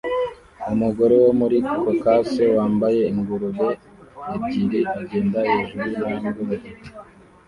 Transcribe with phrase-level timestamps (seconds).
[0.73, 3.67] Umugore wo muri Caucase wambaye ingurube
[4.35, 6.79] ebyiri agenda hejuru yintambwe mugihe